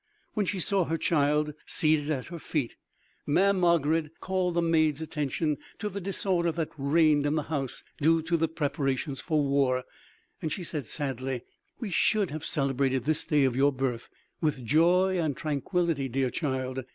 When 0.33 0.47
she 0.47 0.59
saw 0.59 0.85
her 0.85 0.97
child 0.97 1.53
seated 1.67 2.09
at 2.09 2.29
her 2.29 2.39
feet, 2.39 2.73
Mamm' 3.27 3.59
Margarid 3.59 4.09
called 4.19 4.55
the 4.55 4.61
maid's 4.63 4.99
attention 4.99 5.57
to 5.77 5.89
the 5.89 6.01
disorder 6.01 6.51
that 6.53 6.71
reigned 6.75 7.27
in 7.27 7.35
the 7.35 7.43
house 7.53 7.83
due 7.99 8.23
to 8.23 8.35
the 8.35 8.47
preparations 8.47 9.21
for 9.21 9.43
war, 9.43 9.83
and 10.41 10.51
she 10.51 10.63
said 10.63 10.85
sadly: 10.85 11.43
"We 11.79 11.91
should 11.91 12.31
have 12.31 12.43
celebrated 12.45 13.03
this 13.05 13.25
day 13.25 13.43
of 13.43 13.55
your 13.55 13.71
birth 13.71 14.09
with 14.41 14.65
joy 14.65 15.19
and 15.19 15.37
tranquility, 15.37 16.09
dear 16.09 16.31
child! 16.31 16.83